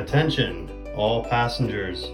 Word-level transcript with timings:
Attention, 0.00 0.66
all 0.96 1.22
passengers. 1.22 2.04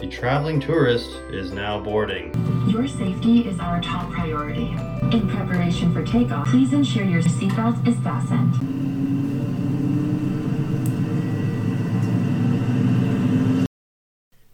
The 0.00 0.08
traveling 0.10 0.58
tourist 0.58 1.08
is 1.30 1.52
now 1.52 1.78
boarding. 1.78 2.34
Your 2.68 2.88
safety 2.88 3.46
is 3.46 3.60
our 3.60 3.80
top 3.80 4.10
priority. 4.10 4.66
In 5.12 5.28
preparation 5.28 5.94
for 5.94 6.04
takeoff, 6.04 6.48
please 6.48 6.72
ensure 6.72 7.04
your 7.04 7.22
seatbelt 7.22 7.86
is 7.86 7.94
fastened. 8.00 8.56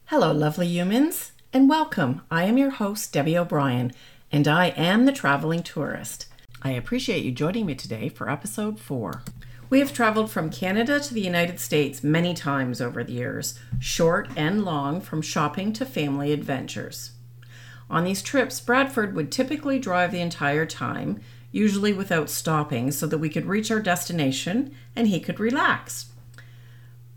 Hello, 0.05 0.31
lovely 0.33 0.69
humans, 0.69 1.33
and 1.55 1.71
welcome. 1.71 2.21
I 2.31 2.45
am 2.45 2.59
your 2.59 2.71
host, 2.71 3.15
Debbie 3.15 3.39
O'Brien, 3.39 3.93
and 4.31 4.47
I 4.47 4.67
am 4.77 5.07
the 5.07 5.13
traveling 5.13 5.63
tourist. 5.63 6.27
I 6.61 6.73
appreciate 6.73 7.25
you 7.25 7.33
joining 7.33 7.65
me 7.65 7.77
today 7.77 8.11
for 8.11 8.29
episode 8.29 8.79
four. 8.79 9.23
We 9.75 9.81
have 9.81 9.93
traveled 9.93 10.31
from 10.31 10.51
Canada 10.51 11.01
to 11.01 11.13
the 11.13 11.21
United 11.21 11.59
States 11.59 12.05
many 12.05 12.33
times 12.33 12.81
over 12.81 13.03
the 13.03 13.15
years, 13.15 13.59
short 13.81 14.29
and 14.37 14.65
long, 14.65 15.01
from 15.01 15.21
shopping 15.21 15.73
to 15.73 15.85
family 15.85 16.33
adventures. 16.33 17.11
On 17.91 18.05
these 18.05 18.23
trips, 18.23 18.61
Bradford 18.61 19.17
would 19.17 19.33
typically 19.33 19.81
drive 19.81 20.13
the 20.13 20.21
entire 20.21 20.65
time, 20.65 21.21
usually 21.51 21.93
without 21.93 22.31
stopping, 22.31 22.93
so 22.93 23.09
that 23.09 23.19
we 23.19 23.29
could 23.29 23.47
reach 23.47 23.69
our 23.73 23.81
destination 23.81 24.73
and 24.95 25.09
he 25.09 25.19
could 25.19 25.41
relax. 25.41 26.13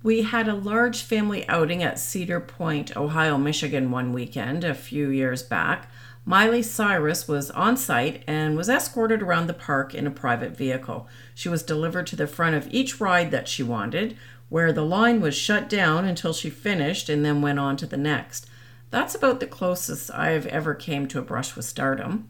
We 0.08 0.22
had 0.22 0.48
a 0.48 0.56
large 0.56 1.02
family 1.02 1.46
outing 1.50 1.84
at 1.84 2.00
Cedar 2.00 2.40
Point, 2.40 2.96
Ohio, 2.96 3.38
Michigan 3.38 3.92
one 3.92 4.14
weekend 4.14 4.64
a 4.64 4.74
few 4.74 5.10
years 5.10 5.44
back. 5.44 5.92
Miley 6.24 6.64
Cyrus 6.64 7.28
was 7.28 7.52
on 7.52 7.76
site 7.76 8.24
and 8.26 8.56
was 8.56 8.70
escorted 8.70 9.22
around 9.22 9.48
the 9.48 9.54
park 9.54 9.94
in 9.94 10.08
a 10.08 10.10
private 10.10 10.56
vehicle. 10.56 11.10
She 11.36 11.50
was 11.50 11.62
delivered 11.62 12.08
to 12.08 12.16
the 12.16 12.26
front 12.26 12.56
of 12.56 12.74
each 12.74 13.02
ride 13.02 13.32
that 13.32 13.50
she 13.50 13.64
wanted, 13.64 14.18
where 14.48 14.72
the 14.72 14.86
line 14.86 15.20
was 15.20 15.36
shut 15.36 15.68
down 15.68 16.06
until 16.06 16.32
she 16.32 16.50
finished 16.50 17.10
and 17.10 17.26
then 17.26 17.42
went 17.42 17.60
on 17.60 17.76
to 17.76 17.86
the 17.86 17.98
next. 17.98 18.48
That's 18.92 19.14
about 19.14 19.42
the 19.42 19.46
closest 19.46 20.10
I've 20.12 20.46
ever 20.46 20.74
came 20.74 21.10
to 21.10 21.20
a 21.20 21.22
brush 21.22 21.54
with 21.54 21.66
stardom. 21.66 22.30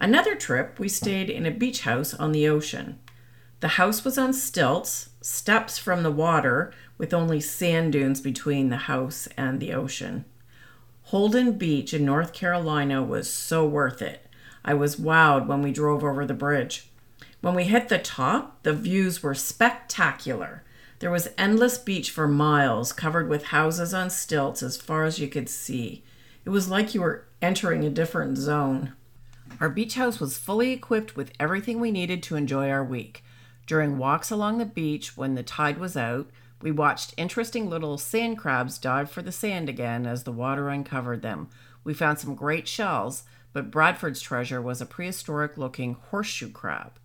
Another 0.00 0.36
trip, 0.36 0.78
we 0.78 0.88
stayed 0.88 1.30
in 1.30 1.46
a 1.46 1.50
beach 1.50 1.80
house 1.80 2.14
on 2.14 2.30
the 2.30 2.46
ocean. 2.46 3.00
The 3.60 3.68
house 3.68 4.04
was 4.04 4.16
on 4.16 4.32
stilts, 4.32 5.10
steps 5.20 5.76
from 5.76 6.02
the 6.02 6.10
water, 6.10 6.72
with 6.96 7.12
only 7.12 7.40
sand 7.40 7.92
dunes 7.92 8.20
between 8.20 8.70
the 8.70 8.76
house 8.76 9.28
and 9.36 9.60
the 9.60 9.74
ocean. 9.74 10.24
Holden 11.04 11.58
Beach 11.58 11.92
in 11.92 12.04
North 12.04 12.32
Carolina 12.32 13.02
was 13.02 13.30
so 13.30 13.66
worth 13.66 14.00
it. 14.00 14.26
I 14.64 14.74
was 14.74 14.96
wowed 14.96 15.46
when 15.46 15.60
we 15.60 15.72
drove 15.72 16.02
over 16.02 16.24
the 16.24 16.34
bridge. 16.34 16.88
When 17.40 17.54
we 17.54 17.64
hit 17.64 17.88
the 17.88 17.98
top, 17.98 18.62
the 18.62 18.72
views 18.72 19.22
were 19.22 19.34
spectacular. 19.34 20.62
There 21.00 21.10
was 21.10 21.30
endless 21.36 21.78
beach 21.78 22.10
for 22.10 22.28
miles, 22.28 22.92
covered 22.92 23.28
with 23.28 23.46
houses 23.46 23.92
on 23.92 24.10
stilts 24.10 24.62
as 24.62 24.76
far 24.76 25.04
as 25.04 25.18
you 25.18 25.28
could 25.28 25.48
see. 25.48 26.02
It 26.44 26.50
was 26.50 26.68
like 26.68 26.94
you 26.94 27.00
were 27.00 27.26
entering 27.42 27.84
a 27.84 27.90
different 27.90 28.38
zone. 28.38 28.92
Our 29.58 29.68
beach 29.68 29.94
house 29.94 30.20
was 30.20 30.38
fully 30.38 30.72
equipped 30.72 31.16
with 31.16 31.32
everything 31.40 31.80
we 31.80 31.90
needed 31.90 32.22
to 32.24 32.36
enjoy 32.36 32.70
our 32.70 32.84
week. 32.84 33.22
During 33.70 33.98
walks 33.98 34.32
along 34.32 34.58
the 34.58 34.66
beach 34.66 35.16
when 35.16 35.36
the 35.36 35.44
tide 35.44 35.78
was 35.78 35.96
out, 35.96 36.28
we 36.60 36.72
watched 36.72 37.14
interesting 37.16 37.70
little 37.70 37.98
sand 37.98 38.36
crabs 38.36 38.78
dive 38.78 39.08
for 39.08 39.22
the 39.22 39.30
sand 39.30 39.68
again 39.68 40.06
as 40.06 40.24
the 40.24 40.32
water 40.32 40.68
uncovered 40.68 41.22
them. 41.22 41.48
We 41.84 41.94
found 41.94 42.18
some 42.18 42.34
great 42.34 42.66
shells, 42.66 43.22
but 43.52 43.70
Bradford's 43.70 44.20
treasure 44.20 44.60
was 44.60 44.80
a 44.80 44.86
prehistoric 44.86 45.56
looking 45.56 45.94
horseshoe 46.10 46.50
crab. 46.50 46.98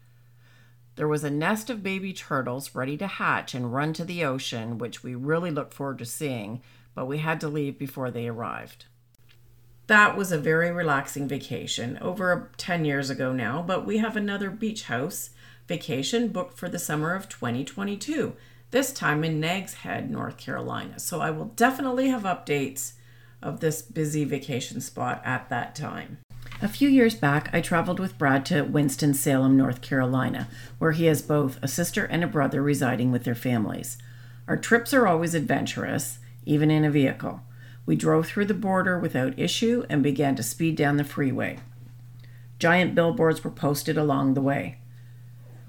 There 0.95 1.07
was 1.07 1.23
a 1.23 1.29
nest 1.29 1.69
of 1.69 1.83
baby 1.83 2.13
turtles 2.13 2.73
ready 2.73 2.97
to 2.97 3.05
hatch 3.05 3.53
and 3.53 3.71
run 3.71 3.93
to 3.93 4.03
the 4.03 4.25
ocean, 4.25 4.79
which 4.79 5.03
we 5.03 5.13
really 5.13 5.51
looked 5.51 5.75
forward 5.75 5.99
to 5.99 6.05
seeing, 6.05 6.63
but 6.95 7.05
we 7.05 7.19
had 7.19 7.39
to 7.41 7.47
leave 7.47 7.77
before 7.77 8.09
they 8.09 8.27
arrived. 8.27 8.85
That 9.85 10.17
was 10.17 10.31
a 10.31 10.39
very 10.39 10.71
relaxing 10.71 11.27
vacation, 11.27 11.99
over 12.01 12.49
10 12.57 12.85
years 12.85 13.11
ago 13.11 13.31
now, 13.31 13.61
but 13.61 13.85
we 13.85 13.99
have 13.99 14.17
another 14.17 14.49
beach 14.49 14.85
house 14.85 15.29
vacation 15.67 16.29
booked 16.29 16.57
for 16.57 16.69
the 16.69 16.79
summer 16.79 17.13
of 17.13 17.29
2022 17.29 18.35
this 18.71 18.91
time 18.91 19.23
in 19.23 19.39
Nags 19.39 19.75
Head, 19.75 20.11
North 20.11 20.37
Carolina. 20.37 20.99
So 20.99 21.21
I 21.21 21.31
will 21.31 21.45
definitely 21.45 22.09
have 22.09 22.23
updates 22.23 22.93
of 23.41 23.59
this 23.59 23.81
busy 23.81 24.25
vacation 24.25 24.81
spot 24.81 25.21
at 25.23 25.49
that 25.49 25.75
time. 25.75 26.17
A 26.61 26.67
few 26.67 26.89
years 26.89 27.15
back, 27.15 27.49
I 27.53 27.61
traveled 27.61 27.99
with 27.99 28.17
Brad 28.17 28.45
to 28.47 28.63
Winston-Salem, 28.63 29.55
North 29.55 29.81
Carolina, 29.81 30.47
where 30.77 30.93
he 30.93 31.05
has 31.05 31.21
both 31.21 31.57
a 31.61 31.67
sister 31.67 32.05
and 32.05 32.23
a 32.23 32.27
brother 32.27 32.61
residing 32.61 33.11
with 33.11 33.23
their 33.23 33.35
families. 33.35 33.97
Our 34.47 34.57
trips 34.57 34.93
are 34.93 35.07
always 35.07 35.33
adventurous, 35.33 36.19
even 36.45 36.71
in 36.71 36.83
a 36.83 36.91
vehicle. 36.91 37.41
We 37.85 37.95
drove 37.95 38.27
through 38.27 38.45
the 38.45 38.53
border 38.53 38.99
without 38.99 39.39
issue 39.39 39.85
and 39.89 40.01
began 40.01 40.35
to 40.35 40.43
speed 40.43 40.75
down 40.75 40.97
the 40.97 41.03
freeway. 41.03 41.59
Giant 42.57 42.95
billboards 42.95 43.43
were 43.43 43.51
posted 43.51 43.97
along 43.97 44.33
the 44.33 44.41
way. 44.41 44.79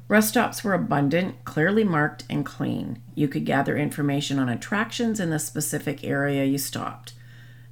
Rest 0.08 0.28
stops 0.28 0.62
were 0.62 0.74
abundant, 0.74 1.44
clearly 1.44 1.82
marked, 1.82 2.24
and 2.30 2.46
clean. 2.46 3.02
You 3.14 3.26
could 3.26 3.44
gather 3.44 3.76
information 3.76 4.38
on 4.38 4.48
attractions 4.48 5.18
in 5.18 5.30
the 5.30 5.38
specific 5.40 6.04
area 6.04 6.44
you 6.44 6.58
stopped. 6.58 7.12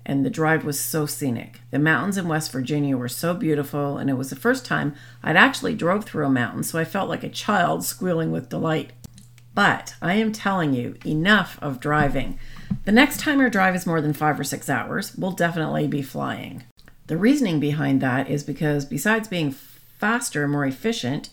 And 0.05 0.25
the 0.25 0.31
drive 0.31 0.65
was 0.65 0.78
so 0.78 1.06
scenic. 1.06 1.61
The 1.71 1.78
mountains 1.78 2.19
in 2.19 2.27
West 2.27 2.50
Virginia 2.50 2.97
were 2.97 3.09
so 3.09 3.34
beautiful, 3.34 3.99
and 3.99 4.11
it 4.11 4.15
was 4.15 4.31
the 4.31 4.37
first 4.37 4.67
time 4.67 4.94
I'd 5.23 5.37
actually 5.37 5.75
drove 5.75 6.05
through 6.05 6.27
a 6.27 6.31
mountain, 6.31 6.65
so 6.65 6.78
I 6.78 6.84
felt 6.84 7.09
like 7.09 7.23
a 7.23 7.28
child 7.28 7.84
squealing 7.84 8.33
with 8.33 8.49
delight. 8.49 8.93
But 9.55 9.94
I 10.03 10.15
am 10.15 10.33
telling 10.33 10.75
you, 10.75 10.97
enough 11.06 11.56
of 11.62 11.78
driving. 11.78 12.39
The 12.84 12.93
next 12.93 13.21
time 13.21 13.41
our 13.41 13.49
drive 13.49 13.77
is 13.77 13.87
more 13.87 14.00
than 14.00 14.12
five 14.12 14.39
or 14.39 14.44
six 14.44 14.69
hours, 14.69 15.15
we'll 15.17 15.31
definitely 15.31 15.87
be 15.87 16.03
flying. 16.03 16.65
The 17.06 17.17
reasoning 17.17 17.61
behind 17.61 18.00
that 18.00 18.28
is 18.28 18.43
because 18.43 18.84
besides 18.84 19.28
being 19.28 19.53
faster 19.53 20.43
and 20.43 20.53
more 20.53 20.67
efficient, 20.67 21.31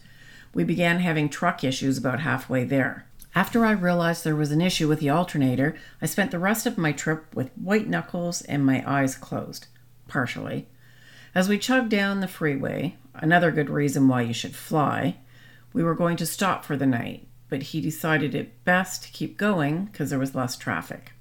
we 0.53 0.63
began 0.63 0.99
having 0.99 1.29
truck 1.29 1.63
issues 1.63 1.97
about 1.97 2.21
halfway 2.21 2.63
there. 2.63 3.05
After 3.33 3.65
I 3.65 3.71
realized 3.71 4.23
there 4.23 4.35
was 4.35 4.51
an 4.51 4.61
issue 4.61 4.89
with 4.89 4.99
the 4.99 5.09
alternator, 5.09 5.75
I 6.01 6.05
spent 6.05 6.31
the 6.31 6.39
rest 6.39 6.65
of 6.65 6.77
my 6.77 6.91
trip 6.91 7.33
with 7.33 7.51
white 7.55 7.87
knuckles 7.87 8.41
and 8.41 8.65
my 8.65 8.83
eyes 8.85 9.15
closed, 9.15 9.67
partially. 10.07 10.67
As 11.33 11.47
we 11.47 11.57
chugged 11.57 11.89
down 11.89 12.19
the 12.19 12.27
freeway, 12.27 12.97
another 13.13 13.51
good 13.51 13.69
reason 13.69 14.09
why 14.09 14.23
you 14.23 14.33
should 14.33 14.55
fly, 14.55 15.17
we 15.71 15.81
were 15.81 15.95
going 15.95 16.17
to 16.17 16.25
stop 16.25 16.65
for 16.65 16.75
the 16.75 16.85
night, 16.85 17.25
but 17.47 17.63
he 17.63 17.79
decided 17.79 18.35
it 18.35 18.65
best 18.65 19.03
to 19.03 19.11
keep 19.11 19.37
going 19.37 19.85
because 19.85 20.09
there 20.09 20.19
was 20.19 20.35
less 20.35 20.57
traffic. 20.57 21.13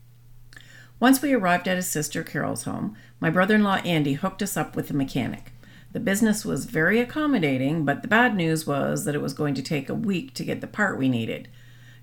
Once 0.99 1.23
we 1.23 1.33
arrived 1.33 1.69
at 1.69 1.77
his 1.77 1.87
sister 1.87 2.25
Carol's 2.25 2.65
home, 2.65 2.97
my 3.21 3.31
brother 3.31 3.55
in 3.55 3.63
law 3.63 3.77
Andy 3.77 4.15
hooked 4.15 4.43
us 4.43 4.57
up 4.57 4.75
with 4.75 4.91
a 4.91 4.95
mechanic. 4.95 5.50
The 5.93 6.01
business 6.01 6.45
was 6.45 6.67
very 6.67 7.01
accommodating, 7.01 7.85
but 7.85 8.03
the 8.03 8.09
bad 8.09 8.37
news 8.37 8.65
was 8.67 9.05
that 9.05 9.15
it 9.17 9.23
was 9.23 9.33
going 9.33 9.55
to 9.55 9.63
take 9.63 9.89
a 9.89 9.95
week 9.95 10.35
to 10.35 10.45
get 10.45 10.61
the 10.61 10.69
part 10.69 10.99
we 10.99 11.09
needed. 11.09 11.49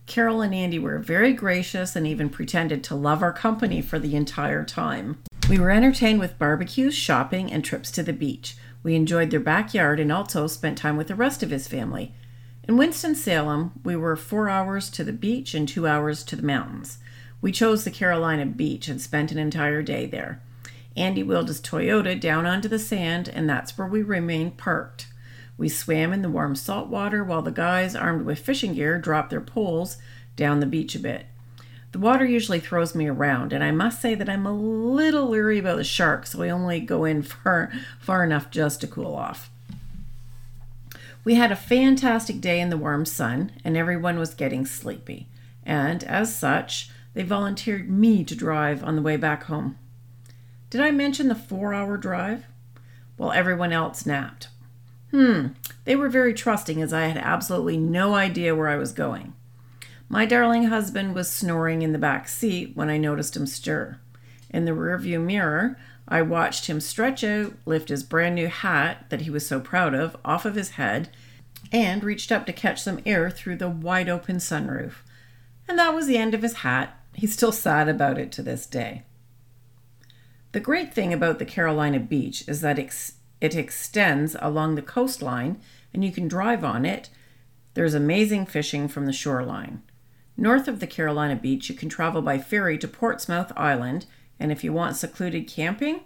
Carol 0.08 0.42
and 0.42 0.54
Andy 0.54 0.78
were 0.78 1.00
very 1.00 1.34
gracious 1.34 1.96
and 1.96 2.06
even 2.06 2.30
pretended 2.30 2.84
to 2.84 2.96
love 2.96 3.22
our 3.22 3.32
company 3.32 3.82
for 3.82 3.98
the 3.98 4.16
entire 4.16 4.66
time. 4.66 5.20
We 5.50 5.58
were 5.58 5.72
entertained 5.72 6.20
with 6.20 6.38
barbecues, 6.38 6.96
shopping, 6.96 7.52
and 7.52 7.64
trips 7.64 7.90
to 7.92 8.04
the 8.04 8.12
beach. 8.14 8.58
We 8.84 8.96
enjoyed 8.96 9.32
their 9.32 9.40
backyard 9.40 10.02
and 10.02 10.12
also 10.12 10.48
spent 10.48 10.78
time 10.78 10.98
with 10.98 11.08
the 11.08 11.16
rest 11.16 11.42
of 11.42 11.50
his 11.50 11.68
family. 11.68 12.14
In 12.68 12.76
Winston-Salem, 12.76 13.72
we 13.86 13.96
were 13.96 14.18
four 14.18 14.50
hours 14.50 14.90
to 14.92 15.06
the 15.06 15.14
beach 15.14 15.54
and 15.54 15.66
two 15.68 15.88
hours 15.88 16.26
to 16.26 16.36
the 16.36 16.44
mountains. 16.44 16.98
We 17.40 17.54
chose 17.54 17.86
the 17.86 17.92
Carolina 17.92 18.46
beach 18.46 18.90
and 18.90 19.02
spent 19.02 19.32
an 19.32 19.38
entire 19.38 19.82
day 19.82 20.06
there. 20.06 20.42
Andy 20.98 21.22
wheeled 21.22 21.48
his 21.48 21.62
Toyota 21.62 22.20
down 22.20 22.48
onto 22.48 22.68
the 22.68 22.80
sand, 22.80 23.30
and 23.30 23.48
that's 23.48 23.78
where 23.78 23.88
we 23.88 24.02
remained 24.02 24.58
parked. 24.58 25.08
We 25.56 25.70
swam 25.70 26.12
in 26.12 26.24
the 26.24 26.30
warm 26.30 26.56
salt 26.56 26.88
water 26.88 27.24
while 27.24 27.44
the 27.44 27.52
guys, 27.52 27.96
armed 27.96 28.26
with 28.26 28.40
fishing 28.40 28.74
gear, 28.74 29.00
dropped 29.00 29.30
their 29.30 29.42
poles 29.42 29.98
down 30.36 30.60
the 30.60 30.66
beach 30.66 30.96
a 30.96 31.00
bit. 31.00 31.28
The 31.92 32.00
water 32.00 32.26
usually 32.26 32.60
throws 32.60 32.94
me 32.94 33.08
around, 33.08 33.54
and 33.54 33.64
I 33.64 33.72
must 33.72 34.02
say 34.02 34.16
that 34.16 34.28
I'm 34.28 34.46
a 34.46 34.54
little 34.54 35.30
leery 35.30 35.60
about 35.60 35.78
the 35.78 35.84
sharks, 35.84 36.32
so 36.32 36.42
I 36.42 36.50
only 36.50 36.80
go 36.80 37.06
in 37.06 37.22
far, 37.24 37.72
far 38.00 38.24
enough 38.24 38.50
just 38.50 38.82
to 38.82 38.88
cool 38.88 39.16
off. 39.16 39.50
We 41.24 41.36
had 41.36 41.52
a 41.52 41.56
fantastic 41.56 42.42
day 42.42 42.60
in 42.60 42.70
the 42.70 42.78
warm 42.78 43.06
sun, 43.06 43.52
and 43.64 43.78
everyone 43.78 44.18
was 44.18 44.34
getting 44.34 44.66
sleepy. 44.66 45.28
And 45.66 46.04
as 46.06 46.36
such, 46.36 46.90
they 47.14 47.24
volunteered 47.24 47.90
me 47.90 48.24
to 48.24 48.36
drive 48.36 48.84
on 48.84 48.96
the 48.96 49.02
way 49.02 49.18
back 49.18 49.44
home. 49.44 49.78
Did 50.70 50.82
I 50.82 50.92
mention 50.92 51.28
the 51.28 51.36
four 51.36 51.74
hour 51.74 51.98
drive? 51.98 52.46
While 53.16 53.32
everyone 53.32 53.72
else 53.72 54.06
napped. 54.06 54.50
Hmm, 55.12 55.48
they 55.86 55.96
were 55.96 56.10
very 56.10 56.34
trusting 56.34 56.82
as 56.82 56.92
I 56.94 57.06
had 57.08 57.18
absolutely 57.18 57.78
no 57.78 58.16
idea 58.16 58.56
where 58.56 58.68
I 58.68 58.76
was 58.76 58.92
going. 58.92 59.34
My 60.10 60.26
darling 60.26 60.66
husband 60.66 61.16
was 61.16 61.30
snoring 61.30 61.82
in 61.82 61.94
the 61.94 61.98
back 61.98 62.28
seat 62.28 62.76
when 62.76 62.90
I 62.90 62.98
noticed 62.98 63.36
him 63.36 63.46
stir. 63.46 64.00
In 64.50 64.66
the 64.66 64.72
rearview 64.72 65.22
mirror, 65.22 65.78
I 66.08 66.22
watched 66.22 66.68
him 66.68 66.80
stretch 66.80 67.24
out, 67.24 67.54
lift 67.66 67.90
his 67.90 68.04
brand 68.04 68.36
new 68.36 68.48
hat 68.48 69.06
that 69.10 69.22
he 69.22 69.30
was 69.30 69.46
so 69.48 69.60
proud 69.60 69.94
of 69.94 70.16
off 70.24 70.46
of 70.46 70.56
his 70.56 70.72
head, 70.72 71.10
and 71.72 72.04
reached 72.04 72.32
up 72.32 72.46
to 72.46 72.54
catch 72.54 72.82
some 72.82 73.02
air 73.06 73.30
through 73.30 73.58
the 73.58 73.70
wide 73.70 74.08
open 74.08 74.38
sunroof. 74.38 74.96
And 75.68 75.78
that 75.80 75.94
was 75.94 76.08
the 76.08 76.18
end 76.18 76.34
of 76.34 76.42
his 76.42 76.56
hat, 76.56 76.98
He's 77.18 77.34
still 77.34 77.52
sad 77.52 77.90
about 77.90 78.20
it 78.20 78.32
to 78.34 78.44
this 78.44 78.68
day. 78.68 79.02
The 80.52 80.60
great 80.60 80.94
thing 80.94 81.14
about 81.14 81.40
the 81.40 81.46
Carolina 81.46 82.00
beach 82.00 82.48
is 82.48 82.62
that 82.62 82.80
it 82.80 83.56
extends 83.56 84.36
along 84.40 84.76
the 84.76 84.82
coastline 84.82 85.60
and 85.94 86.04
you 86.04 86.12
can 86.12 86.28
drive 86.28 86.64
on 86.64 86.86
it. 86.86 87.10
There's 87.74 87.94
amazing 87.94 88.46
fishing 88.46 88.88
from 88.88 89.06
the 89.06 89.14
shoreline. 89.14 89.84
North 90.36 90.68
of 90.68 90.80
the 90.80 90.88
Carolina 90.88 91.36
beach, 91.36 91.70
you 91.70 91.76
can 91.76 91.90
travel 91.90 92.22
by 92.22 92.38
ferry 92.38 92.78
to 92.78 92.88
Portsmouth 92.88 93.52
Island, 93.58 94.06
and 94.40 94.52
if 94.52 94.64
you 94.64 94.72
want 94.72 94.96
secluded 94.96 95.48
camping, 95.48 96.02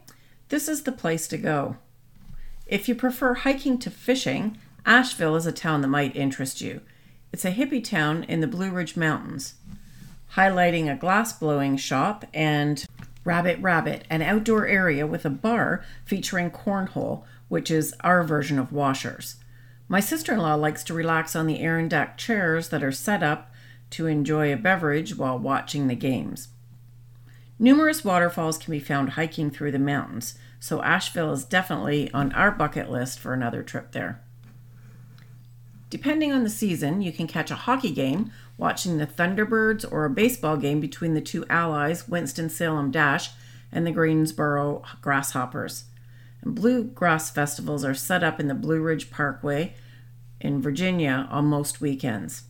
this 0.50 0.68
is 0.68 0.84
the 0.84 0.92
place 0.92 1.28
to 1.28 1.38
go. 1.38 1.78
If 2.66 2.88
you 2.88 2.96
prefer 2.96 3.34
hiking 3.34 3.78
to 3.80 3.92
fishing, 3.92 4.58
Asheville 4.86 5.36
is 5.36 5.46
a 5.46 5.52
town 5.52 5.82
that 5.82 5.90
might 5.90 6.16
interest 6.16 6.62
you. 6.62 6.82
It's 7.34 7.46
a 7.46 7.52
hippie 7.52 7.84
town 7.84 8.24
in 8.24 8.40
the 8.40 8.48
Blue 8.48 8.72
Ridge 8.72 8.96
Mountains, 8.96 9.56
highlighting 10.36 10.90
a 10.90 10.96
glass 10.96 11.34
blowing 11.34 11.76
shop 11.76 12.26
and 12.34 12.86
Rabbit 13.24 13.60
Rabbit, 13.62 14.06
an 14.10 14.22
outdoor 14.22 14.66
area 14.66 15.06
with 15.06 15.26
a 15.26 15.30
bar 15.30 15.84
featuring 16.06 16.52
cornhole, 16.52 17.24
which 17.48 17.70
is 17.70 17.94
our 18.02 18.24
version 18.24 18.58
of 18.58 18.72
washers. 18.72 19.36
My 19.88 20.00
sister 20.00 20.34
in 20.34 20.40
law 20.40 20.56
likes 20.56 20.84
to 20.86 20.94
relax 20.94 21.36
on 21.36 21.48
the 21.48 21.60
Adirondack 21.60 22.18
chairs 22.18 22.70
that 22.70 22.84
are 22.84 22.92
set 22.92 23.22
up 23.22 23.52
to 23.92 24.08
enjoy 24.08 24.52
a 24.52 24.58
beverage 24.58 25.16
while 25.16 25.38
watching 25.38 25.88
the 25.88 25.96
games. 25.96 26.48
Numerous 27.60 28.04
waterfalls 28.04 28.58
can 28.58 28.72
be 28.72 28.80
found 28.80 29.10
hiking 29.10 29.52
through 29.52 29.72
the 29.72 29.80
mountains, 29.80 30.36
so 30.60 30.82
Asheville 30.82 31.34
is 31.34 31.44
definitely 31.44 32.12
on 32.12 32.32
our 32.32 32.52
bucket 32.52 32.90
list 32.90 33.20
for 33.20 33.34
another 33.34 33.62
trip 33.62 33.92
there. 33.92 34.24
Depending 35.92 36.32
on 36.32 36.46
the 36.46 36.50
season, 36.50 37.02
you 37.02 37.12
can 37.12 37.28
catch 37.28 37.52
a 37.52 37.56
hockey 37.56 37.92
game 37.92 38.32
watching 38.58 38.98
the 38.98 39.06
Thunderbirds 39.06 39.86
or 39.92 40.06
a 40.06 40.10
baseball 40.10 40.56
game 40.56 40.80
between 40.80 41.16
the 41.16 41.22
two 41.22 41.46
allies, 41.50 42.08
Winston-Salem 42.08 42.92
Dash 42.92 43.32
and 43.74 43.86
the 43.86 43.92
Greensboro 43.92 44.84
Grasshoppers. 45.02 45.84
And 46.42 46.56
bluegrass 46.56 47.30
festivals 47.30 47.84
are 47.84 47.94
set 47.94 48.24
up 48.24 48.40
in 48.40 48.48
the 48.48 48.56
Blue 48.56 48.80
Ridge 48.80 49.12
Parkway 49.12 49.74
in 50.40 50.62
Virginia 50.62 51.28
on 51.30 51.46
most 51.48 51.82
weekends. 51.82 52.44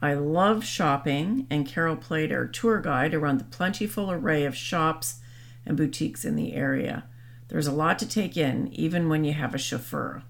I 0.00 0.14
love 0.14 0.64
shopping, 0.64 1.46
and 1.50 1.68
Carol 1.68 1.94
played 1.94 2.32
our 2.32 2.46
tour 2.46 2.80
guide 2.80 3.12
around 3.12 3.38
the 3.38 3.44
plentiful 3.44 4.10
array 4.10 4.44
of 4.44 4.56
shops 4.56 5.20
and 5.66 5.76
boutiques 5.76 6.24
in 6.24 6.36
the 6.36 6.54
area. 6.54 7.04
There's 7.48 7.66
a 7.66 7.72
lot 7.72 7.98
to 7.98 8.08
take 8.08 8.34
in, 8.34 8.68
even 8.72 9.10
when 9.10 9.24
you 9.24 9.34
have 9.34 9.54
a 9.54 9.58
chauffeur. 9.58 10.22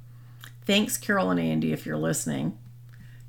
Thanks, 0.67 0.97
Carol 0.97 1.31
and 1.31 1.39
Andy, 1.39 1.73
if 1.73 1.85
you're 1.85 1.99
listening. 1.99 2.57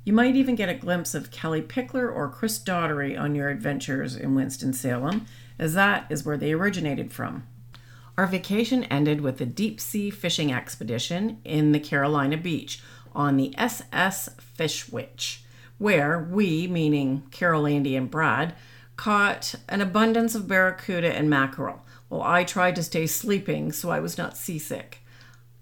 You 0.04 0.12
might 0.12 0.36
even 0.36 0.54
get 0.54 0.68
a 0.68 0.74
glimpse 0.74 1.14
of 1.14 1.30
Kellie 1.30 1.60
Pickler 1.60 2.10
or 2.10 2.30
Chris 2.30 2.58
Daughtry 2.58 3.20
on 3.20 3.34
your 3.34 3.48
adventures 3.48 4.16
in 4.16 4.34
Winston-Salem, 4.34 5.26
as 5.58 5.74
that 5.74 6.06
is 6.08 6.24
where 6.24 6.36
they 6.38 6.52
originated 6.52 7.12
from. 7.12 7.46
Our 8.16 8.26
vacation 8.26 8.84
ended 8.84 9.20
with 9.20 9.38
a 9.40 9.46
deep 9.46 9.80
sea 9.80 10.08
fishing 10.08 10.50
expedition 10.50 11.40
in 11.44 11.72
the 11.72 11.80
Carolina 11.80 12.38
Beach 12.38 12.80
on 13.14 13.36
the 13.36 13.52
SS 13.58 14.30
Fishwitch, 14.58 15.40
where 15.76 16.18
we, 16.18 16.66
meaning 16.66 17.24
Carol, 17.30 17.66
Andy, 17.66 17.96
and 17.96 18.10
Brad, 18.10 18.54
caught 18.96 19.56
an 19.68 19.82
abundance 19.82 20.34
of 20.34 20.48
barracuda 20.48 21.14
and 21.14 21.28
mackerel. 21.28 21.84
Well, 22.08 22.22
I 22.22 22.44
tried 22.44 22.76
to 22.76 22.82
stay 22.82 23.06
sleeping 23.06 23.72
so 23.72 23.90
I 23.90 24.00
was 24.00 24.16
not 24.16 24.38
seasick. 24.38 25.00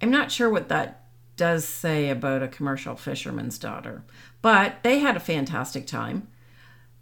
I'm 0.01 0.11
not 0.11 0.31
sure 0.31 0.51
what 0.51 0.69
that 0.69 1.04
does 1.37 1.65
say 1.65 2.11
about 2.11 2.43
a 2.43 2.49
commercial 2.49 2.97
fisherman's 2.97 3.59
daughter. 3.59 4.05
But 4.43 4.83
they 4.83 4.99
had 4.99 5.17
a 5.17 5.21
fantastic 5.21 5.87
time. 5.87 6.29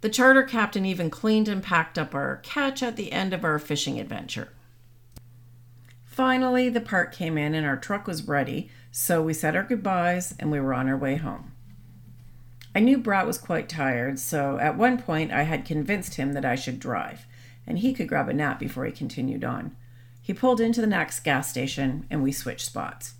The 0.01 0.09
charter 0.09 0.43
captain 0.43 0.85
even 0.85 1.09
cleaned 1.09 1.47
and 1.47 1.63
packed 1.63 1.97
up 1.97 2.13
our 2.13 2.37
catch 2.37 2.83
at 2.83 2.95
the 2.95 3.11
end 3.11 3.33
of 3.33 3.43
our 3.43 3.59
fishing 3.59 3.99
adventure. 3.99 4.49
Finally, 6.05 6.69
the 6.69 6.81
part 6.81 7.11
came 7.11 7.37
in 7.37 7.55
and 7.55 7.65
our 7.65 7.77
truck 7.77 8.05
was 8.05 8.27
ready, 8.27 8.69
so 8.91 9.21
we 9.21 9.33
said 9.33 9.55
our 9.55 9.63
goodbyes 9.63 10.35
and 10.39 10.51
we 10.51 10.59
were 10.59 10.73
on 10.73 10.87
our 10.87 10.97
way 10.97 11.15
home. 11.15 11.51
I 12.75 12.79
knew 12.79 12.97
Brad 12.97 13.27
was 13.27 13.37
quite 13.37 13.69
tired, 13.69 14.19
so 14.19 14.57
at 14.59 14.77
one 14.77 14.97
point 14.97 15.31
I 15.31 15.43
had 15.43 15.65
convinced 15.65 16.15
him 16.15 16.33
that 16.33 16.45
I 16.45 16.55
should 16.55 16.79
drive, 16.79 17.25
and 17.65 17.79
he 17.79 17.93
could 17.93 18.07
grab 18.07 18.29
a 18.29 18.33
nap 18.33 18.59
before 18.59 18.85
he 18.85 18.91
continued 18.91 19.43
on. 19.43 19.75
He 20.21 20.33
pulled 20.33 20.61
into 20.61 20.81
the 20.81 20.87
next 20.87 21.19
gas 21.19 21.49
station 21.49 22.07
and 22.09 22.23
we 22.23 22.31
switched 22.31 22.65
spots. 22.65 23.15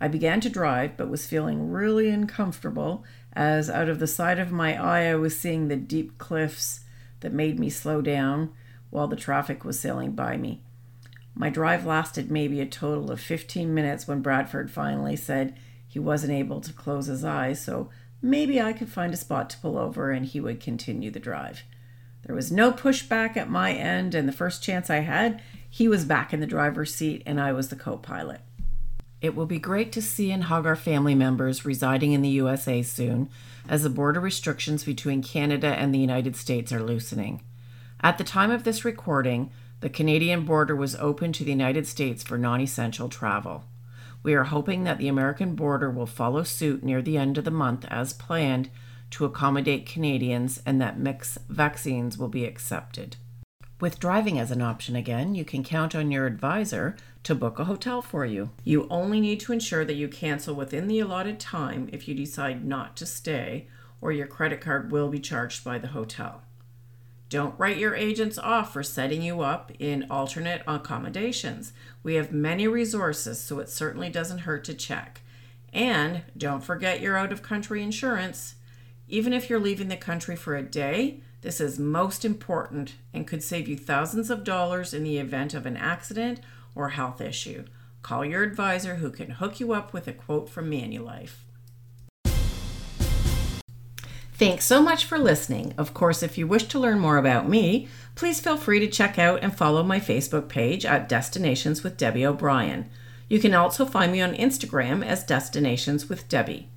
I 0.00 0.08
began 0.08 0.40
to 0.40 0.48
drive, 0.48 0.96
but 0.96 1.10
was 1.10 1.26
feeling 1.26 1.70
really 1.70 2.08
uncomfortable 2.08 3.04
as 3.32 3.68
out 3.68 3.88
of 3.88 3.98
the 3.98 4.06
side 4.06 4.38
of 4.38 4.50
my 4.50 4.80
eye 4.82 5.10
I 5.10 5.14
was 5.14 5.38
seeing 5.38 5.68
the 5.68 5.76
deep 5.76 6.18
cliffs 6.18 6.80
that 7.20 7.32
made 7.32 7.58
me 7.58 7.68
slow 7.68 8.00
down 8.00 8.52
while 8.88 9.06
the 9.06 9.16
traffic 9.16 9.64
was 9.64 9.78
sailing 9.78 10.12
by 10.12 10.36
me. 10.36 10.62
My 11.34 11.50
drive 11.50 11.86
lasted 11.86 12.30
maybe 12.30 12.60
a 12.60 12.66
total 12.66 13.10
of 13.10 13.20
15 13.20 13.72
minutes 13.72 14.08
when 14.08 14.22
Bradford 14.22 14.70
finally 14.70 15.16
said 15.16 15.56
he 15.86 15.98
wasn't 15.98 16.32
able 16.32 16.60
to 16.60 16.72
close 16.72 17.06
his 17.06 17.24
eyes, 17.24 17.60
so 17.60 17.90
maybe 18.20 18.60
I 18.60 18.72
could 18.72 18.88
find 18.88 19.12
a 19.12 19.18
spot 19.18 19.50
to 19.50 19.58
pull 19.58 19.78
over 19.78 20.10
and 20.10 20.26
he 20.26 20.40
would 20.40 20.60
continue 20.60 21.10
the 21.10 21.20
drive. 21.20 21.62
There 22.26 22.34
was 22.34 22.52
no 22.52 22.72
pushback 22.72 23.36
at 23.36 23.48
my 23.48 23.72
end, 23.72 24.14
and 24.14 24.28
the 24.28 24.32
first 24.32 24.62
chance 24.62 24.90
I 24.90 24.98
had, 24.98 25.40
he 25.68 25.88
was 25.88 26.04
back 26.04 26.32
in 26.32 26.40
the 26.40 26.46
driver's 26.46 26.94
seat 26.94 27.22
and 27.24 27.40
I 27.40 27.52
was 27.52 27.68
the 27.68 27.76
co 27.76 27.96
pilot. 27.96 28.40
It 29.20 29.34
will 29.34 29.46
be 29.46 29.58
great 29.58 29.92
to 29.92 30.02
see 30.02 30.30
and 30.30 30.44
hug 30.44 30.64
our 30.66 30.76
family 30.76 31.14
members 31.14 31.64
residing 31.64 32.12
in 32.12 32.22
the 32.22 32.28
USA 32.30 32.82
soon, 32.82 33.28
as 33.68 33.82
the 33.82 33.90
border 33.90 34.20
restrictions 34.20 34.84
between 34.84 35.22
Canada 35.22 35.68
and 35.68 35.94
the 35.94 35.98
United 35.98 36.36
States 36.36 36.72
are 36.72 36.82
loosening. 36.82 37.42
At 38.00 38.16
the 38.16 38.24
time 38.24 38.50
of 38.50 38.64
this 38.64 38.84
recording, 38.84 39.50
the 39.80 39.90
Canadian 39.90 40.44
border 40.44 40.74
was 40.74 40.96
open 40.96 41.32
to 41.34 41.44
the 41.44 41.50
United 41.50 41.86
States 41.86 42.22
for 42.22 42.38
non 42.38 42.60
essential 42.60 43.08
travel. 43.08 43.64
We 44.22 44.34
are 44.34 44.44
hoping 44.44 44.84
that 44.84 44.98
the 44.98 45.08
American 45.08 45.54
border 45.54 45.90
will 45.90 46.06
follow 46.06 46.42
suit 46.42 46.82
near 46.82 47.02
the 47.02 47.16
end 47.16 47.38
of 47.38 47.44
the 47.44 47.50
month 47.50 47.86
as 47.88 48.12
planned 48.12 48.70
to 49.10 49.24
accommodate 49.24 49.86
Canadians 49.86 50.62
and 50.64 50.80
that 50.80 50.98
mixed 50.98 51.38
vaccines 51.48 52.16
will 52.16 52.28
be 52.28 52.44
accepted. 52.44 53.16
With 53.80 53.98
driving 53.98 54.38
as 54.38 54.50
an 54.50 54.60
option 54.60 54.94
again, 54.94 55.34
you 55.34 55.44
can 55.44 55.64
count 55.64 55.94
on 55.94 56.10
your 56.10 56.26
advisor 56.26 56.96
to 57.22 57.34
book 57.34 57.58
a 57.58 57.64
hotel 57.64 58.00
for 58.00 58.24
you. 58.24 58.50
You 58.64 58.86
only 58.90 59.20
need 59.20 59.40
to 59.40 59.52
ensure 59.52 59.84
that 59.84 59.94
you 59.94 60.08
cancel 60.08 60.54
within 60.54 60.88
the 60.88 61.00
allotted 61.00 61.38
time 61.38 61.88
if 61.92 62.08
you 62.08 62.14
decide 62.14 62.64
not 62.64 62.96
to 62.96 63.06
stay, 63.06 63.68
or 64.00 64.12
your 64.12 64.26
credit 64.26 64.60
card 64.60 64.90
will 64.90 65.08
be 65.08 65.20
charged 65.20 65.62
by 65.62 65.78
the 65.78 65.88
hotel. 65.88 66.42
Don't 67.28 67.58
write 67.58 67.76
your 67.76 67.94
agents 67.94 68.38
off 68.38 68.72
for 68.72 68.82
setting 68.82 69.22
you 69.22 69.40
up 69.40 69.70
in 69.78 70.06
alternate 70.10 70.62
accommodations. 70.66 71.72
We 72.02 72.14
have 72.14 72.32
many 72.32 72.66
resources, 72.66 73.40
so 73.40 73.60
it 73.60 73.68
certainly 73.68 74.10
doesn't 74.10 74.40
hurt 74.40 74.64
to 74.64 74.74
check. 74.74 75.20
And 75.72 76.22
don't 76.36 76.64
forget 76.64 77.00
your 77.00 77.16
out 77.16 77.30
of 77.30 77.42
country 77.42 77.82
insurance. 77.82 78.56
Even 79.08 79.32
if 79.32 79.48
you're 79.48 79.60
leaving 79.60 79.88
the 79.88 79.96
country 79.96 80.34
for 80.34 80.56
a 80.56 80.62
day, 80.62 81.20
this 81.42 81.60
is 81.60 81.78
most 81.78 82.24
important 82.24 82.94
and 83.14 83.26
could 83.26 83.42
save 83.42 83.68
you 83.68 83.76
thousands 83.76 84.28
of 84.28 84.42
dollars 84.42 84.92
in 84.92 85.04
the 85.04 85.18
event 85.18 85.54
of 85.54 85.66
an 85.66 85.76
accident 85.76 86.40
or 86.74 86.90
health 86.90 87.20
issue. 87.20 87.64
Call 88.02 88.24
your 88.24 88.42
advisor 88.42 88.96
who 88.96 89.10
can 89.10 89.30
hook 89.30 89.60
you 89.60 89.72
up 89.72 89.92
with 89.92 90.08
a 90.08 90.12
quote 90.12 90.48
from 90.48 90.70
Manulife. 90.70 91.44
Thanks 94.32 94.64
so 94.64 94.80
much 94.80 95.04
for 95.04 95.18
listening. 95.18 95.74
Of 95.76 95.92
course, 95.92 96.22
if 96.22 96.38
you 96.38 96.46
wish 96.46 96.64
to 96.68 96.78
learn 96.78 96.98
more 96.98 97.18
about 97.18 97.46
me, 97.46 97.88
please 98.14 98.40
feel 98.40 98.56
free 98.56 98.80
to 98.80 98.88
check 98.88 99.18
out 99.18 99.42
and 99.42 99.54
follow 99.54 99.82
my 99.82 100.00
Facebook 100.00 100.48
page 100.48 100.86
at 100.86 101.10
Destinations 101.10 101.82
with 101.82 101.98
Debbie 101.98 102.24
O'Brien. 102.24 102.88
You 103.28 103.38
can 103.38 103.52
also 103.52 103.84
find 103.84 104.10
me 104.10 104.22
on 104.22 104.32
Instagram 104.34 105.04
as 105.04 105.24
Destinations 105.24 106.08
with 106.08 106.26
Debbie. 106.26 106.70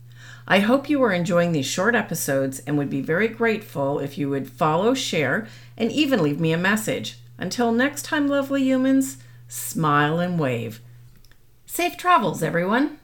I 0.46 0.60
hope 0.60 0.90
you 0.90 1.02
are 1.04 1.14
enjoying 1.14 1.54
these 1.54 1.66
short 1.66 1.96
episodes 1.96 2.60
and 2.68 2.78
would 2.78 2.90
be 2.90 3.00
very 3.00 3.30
grateful 3.30 4.00
if 4.00 4.18
you 4.18 4.30
would 4.30 4.52
follow, 4.52 4.94
share, 4.94 5.48
and 5.78 5.90
even 5.90 6.22
leave 6.22 6.42
me 6.42 6.52
a 6.52 6.58
message. 6.58 7.18
Until 7.38 7.72
next 7.72 8.04
time, 8.04 8.28
lovely 8.28 8.62
humans, 8.62 9.18
smile 9.54 10.20
and 10.20 10.40
wave. 10.40 10.82
Safe 11.66 11.96
travels, 11.96 12.42
everyone. 12.42 13.00